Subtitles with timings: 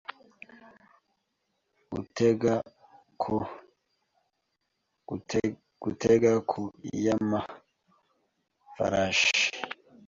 [5.81, 6.61] gutega ku
[7.03, 9.43] y’amafarashi